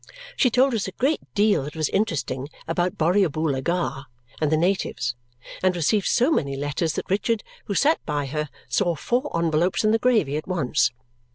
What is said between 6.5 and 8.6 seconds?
letters that Richard, who sat by her,